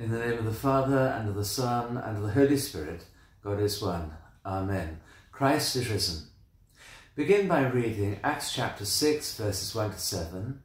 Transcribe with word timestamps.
In 0.00 0.10
the 0.10 0.18
name 0.18 0.38
of 0.38 0.46
the 0.46 0.52
Father, 0.52 1.14
and 1.18 1.28
of 1.28 1.34
the 1.34 1.44
Son, 1.44 1.98
and 1.98 2.16
of 2.16 2.22
the 2.22 2.30
Holy 2.30 2.56
Spirit, 2.56 3.04
God 3.44 3.60
is 3.60 3.82
one. 3.82 4.10
Amen. 4.46 4.98
Christ 5.30 5.76
is 5.76 5.90
risen. 5.90 6.22
Begin 7.14 7.46
by 7.46 7.66
reading 7.66 8.18
Acts 8.24 8.50
chapter 8.50 8.86
6, 8.86 9.36
verses 9.36 9.74
1 9.74 9.90
to 9.90 9.98
7, 9.98 10.62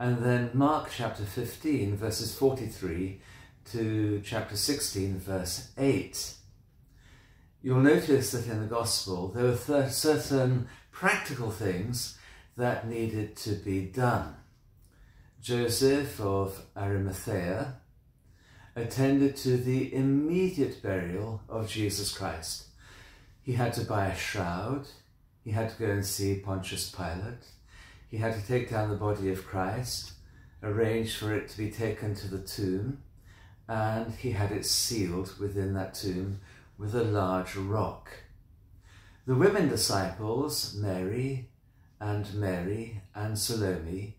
and 0.00 0.18
then 0.24 0.50
Mark 0.54 0.90
chapter 0.90 1.22
15, 1.22 1.96
verses 1.96 2.36
43 2.36 3.20
to 3.70 4.20
chapter 4.24 4.56
16, 4.56 5.20
verse 5.20 5.70
8. 5.78 6.34
You'll 7.62 7.78
notice 7.78 8.32
that 8.32 8.48
in 8.48 8.60
the 8.60 8.66
Gospel 8.66 9.28
there 9.28 9.44
were 9.44 9.88
certain 9.88 10.66
practical 10.90 11.52
things 11.52 12.18
that 12.56 12.88
needed 12.88 13.36
to 13.36 13.52
be 13.52 13.82
done. 13.82 14.34
Joseph 15.40 16.20
of 16.20 16.60
Arimathea 16.76 17.76
attended 18.76 19.36
to 19.36 19.56
the 19.56 19.94
immediate 19.94 20.82
burial 20.82 21.40
of 21.48 21.68
Jesus 21.68 22.16
Christ. 22.16 22.66
He 23.42 23.52
had 23.52 23.72
to 23.74 23.84
buy 23.84 24.06
a 24.06 24.16
shroud, 24.16 24.86
he 25.44 25.52
had 25.52 25.70
to 25.70 25.78
go 25.78 25.90
and 25.90 26.04
see 26.04 26.40
Pontius 26.40 26.90
Pilate, 26.90 27.46
he 28.10 28.16
had 28.16 28.34
to 28.34 28.46
take 28.46 28.70
down 28.70 28.90
the 28.90 28.96
body 28.96 29.30
of 29.30 29.46
Christ, 29.46 30.12
arrange 30.62 31.16
for 31.16 31.34
it 31.34 31.48
to 31.48 31.58
be 31.58 31.70
taken 31.70 32.14
to 32.16 32.28
the 32.28 32.38
tomb, 32.38 33.02
and 33.68 34.14
he 34.14 34.32
had 34.32 34.50
it 34.50 34.66
sealed 34.66 35.38
within 35.38 35.74
that 35.74 35.94
tomb 35.94 36.40
with 36.78 36.94
a 36.94 37.04
large 37.04 37.54
rock. 37.56 38.10
The 39.26 39.34
women 39.34 39.68
disciples, 39.68 40.74
Mary 40.74 41.48
and 42.00 42.34
Mary 42.34 43.02
and 43.14 43.38
Salome, 43.38 44.16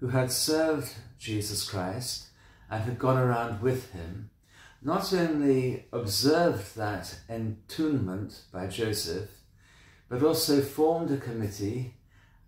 who 0.00 0.08
had 0.08 0.32
served 0.32 0.92
Jesus 1.18 1.68
Christ 1.68 2.26
and 2.72 2.84
had 2.84 2.98
gone 2.98 3.18
around 3.18 3.60
with 3.60 3.92
him, 3.92 4.30
not 4.80 5.12
only 5.12 5.84
observed 5.92 6.74
that 6.74 7.14
entombment 7.28 8.40
by 8.50 8.66
Joseph, 8.66 9.28
but 10.08 10.22
also 10.22 10.62
formed 10.62 11.10
a 11.10 11.18
committee 11.18 11.96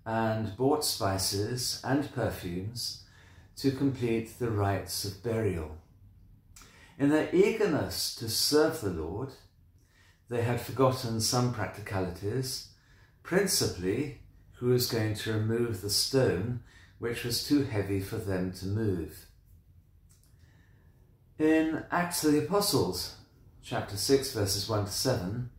and 0.06 0.56
bought 0.56 0.82
spices 0.82 1.78
and 1.84 2.10
perfumes 2.14 3.04
to 3.56 3.70
complete 3.70 4.38
the 4.38 4.50
rites 4.50 5.04
of 5.04 5.22
burial. 5.22 5.76
In 6.98 7.10
their 7.10 7.28
eagerness 7.34 8.14
to 8.16 8.30
serve 8.30 8.80
the 8.80 8.88
Lord, 8.88 9.28
they 10.30 10.40
had 10.40 10.58
forgotten 10.58 11.20
some 11.20 11.52
practicalities, 11.52 12.68
principally 13.22 14.22
who 14.54 14.68
was 14.68 14.90
going 14.90 15.16
to 15.16 15.34
remove 15.34 15.82
the 15.82 15.90
stone 15.90 16.60
which 16.98 17.24
was 17.24 17.46
too 17.46 17.64
heavy 17.64 18.00
for 18.00 18.16
them 18.16 18.52
to 18.54 18.64
move. 18.64 19.26
In 21.36 21.82
Acts 21.90 22.22
of 22.22 22.30
the 22.30 22.44
Apostles, 22.44 23.16
chapter 23.60 23.96
6, 23.96 24.34
verses 24.34 24.68
1 24.68 24.84
to 24.84 24.90
7, 24.92 25.50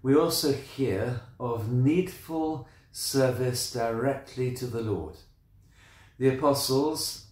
we 0.00 0.14
also 0.14 0.52
hear 0.52 1.22
of 1.40 1.72
needful 1.72 2.68
service 2.92 3.72
directly 3.72 4.54
to 4.54 4.68
the 4.68 4.82
Lord. 4.82 5.16
The 6.20 6.28
apostles, 6.28 7.26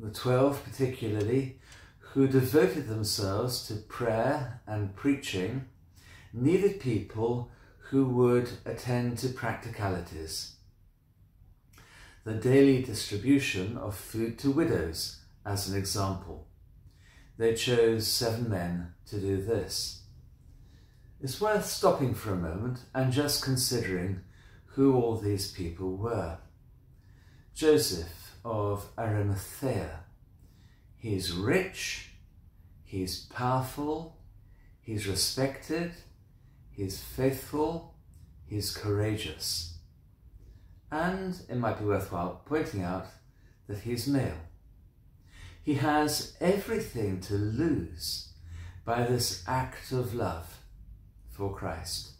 the 0.00 0.12
twelve 0.12 0.62
particularly, 0.62 1.58
who 1.98 2.28
devoted 2.28 2.86
themselves 2.86 3.66
to 3.66 3.74
prayer 3.74 4.60
and 4.64 4.94
preaching, 4.94 5.64
needed 6.32 6.78
people 6.78 7.50
who 7.90 8.04
would 8.04 8.50
attend 8.64 9.18
to 9.18 9.28
practicalities. 9.30 10.54
The 12.22 12.34
daily 12.34 12.84
distribution 12.84 13.76
of 13.78 13.96
food 13.96 14.38
to 14.38 14.52
widows, 14.52 15.22
as 15.44 15.68
an 15.68 15.76
example 15.76 16.46
they 17.38 17.54
chose 17.54 18.06
seven 18.06 18.48
men 18.48 18.94
to 19.06 19.18
do 19.18 19.42
this. 19.42 20.02
It's 21.20 21.40
worth 21.40 21.66
stopping 21.66 22.14
for 22.14 22.32
a 22.32 22.36
moment 22.36 22.80
and 22.94 23.12
just 23.12 23.42
considering 23.42 24.20
who 24.66 24.96
all 24.96 25.16
these 25.16 25.50
people 25.50 25.96
were. 25.96 26.38
Joseph 27.54 28.36
of 28.44 28.86
Arimathea. 28.98 30.00
He's 30.96 31.32
rich, 31.32 32.10
he's 32.84 33.26
powerful, 33.26 34.16
he's 34.80 35.06
respected, 35.06 35.92
he's 36.70 37.00
faithful, 37.00 37.94
he's 38.46 38.74
courageous. 38.74 39.78
And 40.90 41.40
it 41.48 41.56
might 41.56 41.78
be 41.78 41.84
worthwhile 41.84 42.42
pointing 42.46 42.82
out 42.82 43.06
that 43.68 43.78
he's 43.78 44.06
male. 44.06 44.38
He 45.62 45.74
has 45.74 46.36
everything 46.40 47.20
to 47.22 47.34
lose 47.34 48.28
by 48.84 49.04
this 49.04 49.44
act 49.46 49.92
of 49.92 50.14
love 50.14 50.58
for 51.30 51.54
Christ. 51.54 52.10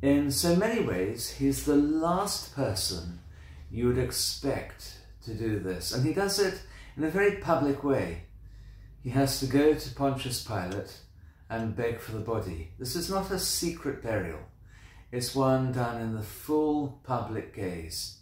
In 0.00 0.30
so 0.30 0.56
many 0.56 0.82
ways, 0.82 1.30
he's 1.30 1.64
the 1.64 1.76
last 1.76 2.56
person 2.56 3.20
you 3.70 3.86
would 3.86 3.98
expect 3.98 4.96
to 5.24 5.34
do 5.34 5.58
this. 5.58 5.92
And 5.92 6.06
he 6.06 6.12
does 6.12 6.38
it 6.38 6.60
in 6.96 7.04
a 7.04 7.10
very 7.10 7.36
public 7.36 7.84
way. 7.84 8.24
He 9.02 9.10
has 9.10 9.38
to 9.40 9.46
go 9.46 9.74
to 9.74 9.94
Pontius 9.94 10.42
Pilate 10.42 10.92
and 11.50 11.76
beg 11.76 12.00
for 12.00 12.12
the 12.12 12.18
body. 12.18 12.72
This 12.78 12.96
is 12.96 13.10
not 13.10 13.30
a 13.30 13.38
secret 13.38 14.02
burial. 14.02 14.40
It's 15.10 15.34
one 15.34 15.72
done 15.72 16.00
in 16.00 16.14
the 16.14 16.22
full 16.22 17.00
public 17.04 17.54
gaze. 17.54 18.18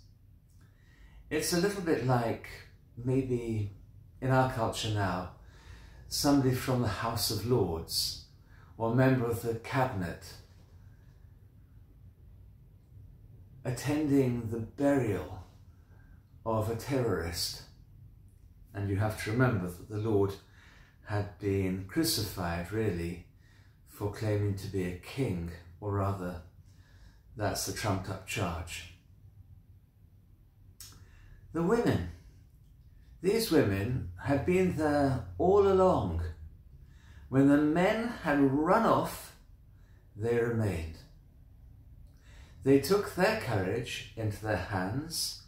It's 1.30 1.52
a 1.52 1.60
little 1.60 1.82
bit 1.82 2.06
like 2.06 2.48
maybe 2.96 3.70
in 4.20 4.30
our 4.30 4.52
culture 4.52 4.90
now, 4.90 5.30
somebody 6.08 6.54
from 6.54 6.82
the 6.82 6.88
House 6.88 7.30
of 7.30 7.46
Lords 7.46 8.24
or 8.76 8.92
a 8.92 8.94
member 8.94 9.26
of 9.26 9.42
the 9.42 9.54
cabinet 9.56 10.34
attending 13.64 14.48
the 14.50 14.58
burial 14.58 15.44
of 16.44 16.70
a 16.70 16.76
terrorist. 16.76 17.62
And 18.72 18.88
you 18.88 18.96
have 18.96 19.22
to 19.24 19.32
remember 19.32 19.66
that 19.66 19.88
the 19.88 19.98
Lord 19.98 20.32
had 21.06 21.38
been 21.38 21.86
crucified 21.88 22.72
really 22.72 23.26
for 23.88 24.12
claiming 24.12 24.54
to 24.54 24.66
be 24.68 24.84
a 24.84 24.96
king, 24.96 25.50
or 25.80 25.92
rather, 25.94 26.42
that's 27.36 27.66
the 27.66 27.72
trumped 27.72 28.08
up 28.08 28.26
charge. 28.26 28.94
The 31.52 31.62
women 31.62 32.10
these 33.22 33.50
women 33.50 34.10
had 34.24 34.46
been 34.46 34.76
there 34.76 35.26
all 35.36 35.68
along. 35.68 36.22
When 37.28 37.48
the 37.48 37.58
men 37.58 38.08
had 38.22 38.40
run 38.40 38.86
off, 38.86 39.36
they 40.16 40.38
remained. 40.38 40.96
They 42.64 42.80
took 42.80 43.14
their 43.14 43.40
courage 43.40 44.12
into 44.16 44.42
their 44.42 44.56
hands 44.56 45.42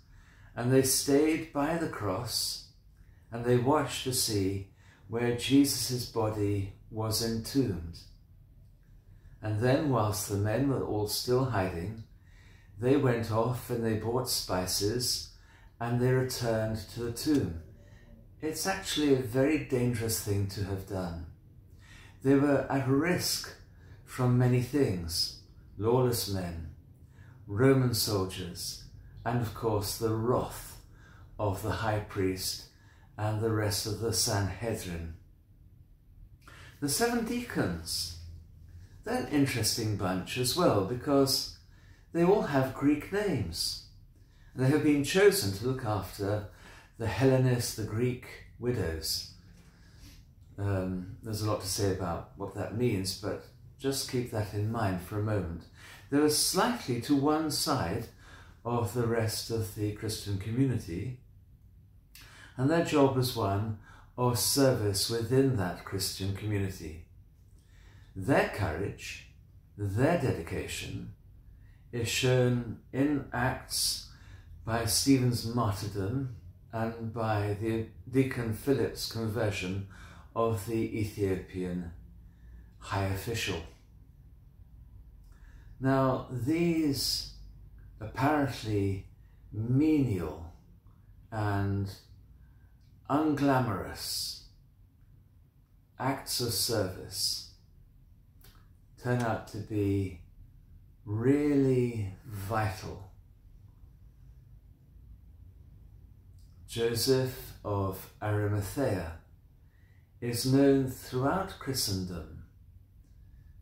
and 0.55 0.71
they 0.71 0.83
stayed 0.83 1.53
by 1.53 1.77
the 1.79 1.89
cross 1.89 2.69
and 3.31 3.45
they 3.45 3.57
watched 3.57 4.05
to 4.05 4.13
see 4.13 4.69
where 5.09 5.37
Jesus' 5.37 6.07
body 6.07 6.75
was 6.91 7.25
entombed. 7.25 7.99
And 9.43 9.61
then, 9.61 9.91
whilst 9.91 10.29
the 10.29 10.37
men 10.37 10.69
were 10.69 10.85
all 10.85 11.09
still 11.09 11.47
hiding, 11.47 12.05
they 12.79 12.97
went 12.97 13.33
off 13.33 13.71
and 13.71 13.85
they 13.85 13.95
bought 13.95 14.29
spices 14.29 15.32
and 15.83 15.99
they 15.99 16.13
returned 16.13 16.77
to 16.77 17.01
the 17.01 17.11
tomb. 17.11 17.61
It's 18.41 18.69
actually 18.69 19.15
a 19.15 19.29
very 19.39 19.65
dangerous 19.65 20.21
thing 20.21 20.47
to 20.51 20.63
have 20.63 20.89
done. 20.89 21.27
They 22.23 22.37
were 22.37 22.69
at 22.71 22.87
risk 22.87 23.53
from 24.05 24.39
many 24.39 24.63
things 24.63 25.41
lawless 25.77 26.29
men, 26.29 26.75
Roman 27.49 27.95
soldiers, 27.95 28.85
and 29.27 29.41
of 29.41 29.55
course 29.55 29.99
the 29.99 30.15
wrath 30.15 30.77
of 31.37 31.63
the 31.63 31.79
high 31.83 32.05
priest 32.09 32.67
and 33.19 33.41
the 33.41 33.51
rest 33.51 33.85
of 33.85 33.99
the 33.99 34.13
Sanhedrin. 34.13 35.15
The 36.79 36.89
seven 36.89 37.25
deacons, 37.25 38.21
they're 39.03 39.25
an 39.25 39.33
interesting 39.33 39.97
bunch 39.97 40.39
as 40.39 40.57
well 40.57 40.85
because 40.85 41.59
they 42.13 42.23
all 42.23 42.43
have 42.43 42.73
Greek 42.73 43.13
names. 43.13 43.82
They 44.55 44.69
have 44.69 44.83
been 44.83 45.03
chosen 45.03 45.53
to 45.53 45.67
look 45.67 45.85
after 45.87 46.49
the 46.99 47.07
Hellenist, 47.07 47.77
the 47.77 47.85
Greek 47.85 48.27
widows. 48.59 49.33
Um, 50.59 51.17
there's 51.23 51.41
a 51.41 51.51
lot 51.51 51.63
to 51.63 51.67
say 51.67 51.93
about 51.93 52.33
what 52.37 52.55
that 52.55 52.77
means, 52.77 53.19
but 53.19 53.47
just 53.79 54.11
keep 54.11 54.31
that 54.31 54.53
in 54.53 54.71
mind 54.71 55.01
for 55.01 55.19
a 55.19 55.23
moment. 55.23 55.65
They 56.11 56.19
were 56.19 56.29
slightly 56.29 57.01
to 57.03 57.17
one 57.17 57.51
side 57.51 58.09
of 58.65 58.93
the 58.93 59.07
rest 59.07 59.51
of 59.51 59.75
the 59.75 59.93
Christian 59.93 60.39
community, 60.39 61.21
and 62.59 62.69
their 62.69 62.85
job 62.85 63.17
was 63.17 63.35
one 63.35 63.79
of 64.19 64.39
service 64.39 65.09
within 65.09 65.57
that 65.57 65.87
Christian 65.87 66.37
community. 66.37 67.07
Their 68.15 68.51
courage, 68.51 69.29
their 69.79 70.21
dedication, 70.21 71.15
is 71.91 72.09
shown 72.09 72.81
in 72.93 73.25
Acts 73.33 74.11
by 74.65 74.85
Stephen's 74.85 75.45
martyrdom 75.47 76.37
and 76.73 77.13
by 77.13 77.57
the 77.61 77.87
Deacon 78.11 78.55
Philip's 78.55 79.11
conversion 79.11 79.89
of 80.35 80.67
the 80.67 81.01
Ethiopian 81.01 81.93
high 82.79 83.07
official. 83.07 83.61
Now, 85.81 86.27
these 86.31 87.35
apparently 88.01 89.07
menial 89.53 90.53
and 91.31 91.91
unglamorous 93.11 94.45
acts 95.99 96.41
of 96.41 96.53
service 96.53 97.51
turn 99.03 99.23
out 99.23 99.49
to 99.49 99.59
be 99.59 100.21
really 101.05 102.15
vital. 102.25 103.12
Joseph 106.73 107.53
of 107.67 108.15
Arimathea 108.23 109.19
is 110.23 110.51
known 110.51 110.89
throughout 110.89 111.59
Christendom 111.59 112.45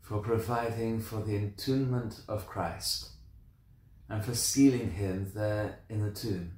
for 0.00 0.20
providing 0.20 1.00
for 1.00 1.20
the 1.20 1.34
entombment 1.34 2.20
of 2.28 2.46
Christ 2.46 3.08
and 4.08 4.24
for 4.24 4.36
sealing 4.36 4.92
him 4.92 5.32
there 5.34 5.80
in 5.88 6.04
the 6.04 6.12
tomb. 6.12 6.52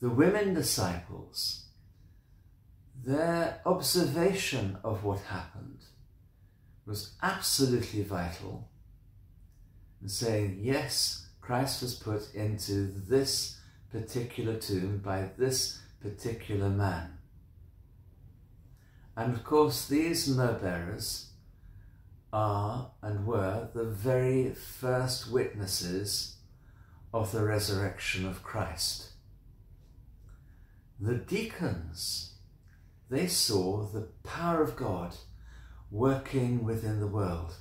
The 0.00 0.10
women 0.10 0.54
disciples, 0.54 1.66
their 3.00 3.60
observation 3.64 4.76
of 4.82 5.04
what 5.04 5.20
happened 5.20 5.84
was 6.84 7.12
absolutely 7.22 8.02
vital 8.02 8.68
in 10.02 10.08
saying, 10.08 10.58
yes, 10.60 11.28
Christ 11.40 11.80
was 11.80 11.94
put 11.94 12.34
into 12.34 12.92
this 13.08 13.56
particular 13.92 14.56
tomb 14.56 14.98
by 14.98 15.30
this 15.36 15.80
particular 16.00 16.68
man. 16.68 17.18
And 19.16 19.34
of 19.34 19.44
course, 19.44 19.88
these 19.88 20.28
myrrh 20.28 20.58
bearers 20.60 21.30
are 22.32 22.90
and 23.02 23.26
were 23.26 23.68
the 23.74 23.84
very 23.84 24.52
first 24.52 25.30
witnesses 25.30 26.36
of 27.14 27.32
the 27.32 27.42
resurrection 27.42 28.26
of 28.26 28.42
Christ. 28.42 29.12
The 31.00 31.14
deacons, 31.14 32.34
they 33.08 33.26
saw 33.26 33.86
the 33.86 34.08
power 34.22 34.62
of 34.62 34.76
God 34.76 35.14
working 35.90 36.64
within 36.64 37.00
the 37.00 37.06
world 37.06 37.54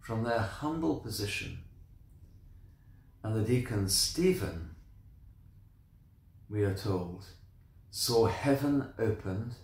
from 0.00 0.24
their 0.24 0.40
humble 0.40 0.96
position. 0.96 1.58
And 3.22 3.36
the 3.36 3.42
deacon 3.42 3.88
Stephen, 3.88 4.70
we 6.50 6.64
are 6.64 6.74
told, 6.74 7.24
saw 7.90 8.26
heaven 8.26 8.88
opened 8.98 9.54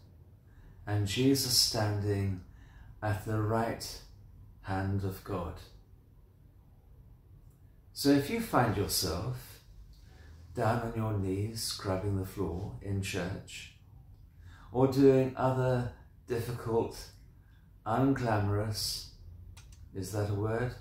and 0.86 1.06
Jesus 1.06 1.56
standing 1.56 2.42
at 3.02 3.24
the 3.24 3.40
right 3.40 4.00
hand 4.62 5.04
of 5.04 5.22
God. 5.24 5.54
So 7.92 8.10
if 8.10 8.28
you 8.28 8.40
find 8.40 8.76
yourself 8.76 9.60
down 10.54 10.82
on 10.82 10.92
your 10.96 11.12
knees 11.18 11.62
scrubbing 11.62 12.18
the 12.18 12.26
floor 12.26 12.72
in 12.82 13.02
church, 13.02 13.74
or 14.72 14.88
doing 14.88 15.34
other 15.36 15.92
difficult, 16.26 17.10
unglamorous, 17.86 19.10
is 19.94 20.12
that 20.12 20.30
a 20.30 20.34
word? 20.34 20.74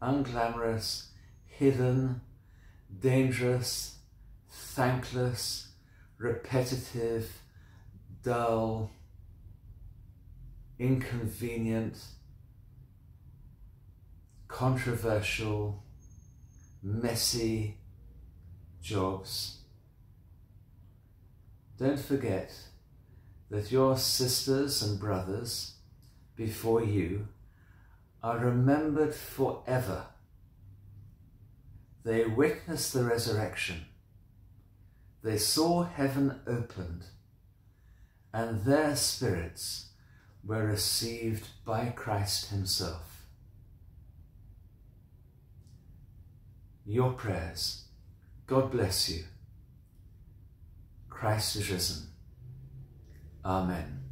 Unglamorous, 0.00 1.08
hidden, 1.46 2.22
dangerous, 3.00 3.96
thankless, 4.50 5.68
repetitive, 6.18 7.42
dull, 8.22 8.90
inconvenient, 10.78 11.96
controversial, 14.48 15.82
messy 16.82 17.78
jobs. 18.82 19.58
Don't 21.78 21.98
forget 21.98 22.52
that 23.50 23.72
your 23.72 23.96
sisters 23.96 24.82
and 24.82 24.98
brothers 24.98 25.74
before 26.36 26.82
you 26.82 27.28
are 28.22 28.38
remembered 28.38 29.14
forever. 29.14 30.06
They 32.04 32.24
witnessed 32.24 32.92
the 32.92 33.04
resurrection. 33.04 33.86
They 35.22 35.38
saw 35.38 35.82
heaven 35.82 36.40
opened, 36.46 37.04
and 38.32 38.64
their 38.64 38.96
spirits 38.96 39.90
were 40.44 40.66
received 40.66 41.48
by 41.64 41.90
Christ 41.90 42.50
Himself. 42.50 43.26
Your 46.86 47.12
prayers, 47.12 47.84
God 48.46 48.70
bless 48.70 49.08
you. 49.10 49.24
Christ 51.08 51.56
is 51.56 51.70
risen. 51.70 52.08
Amen. 53.44 54.09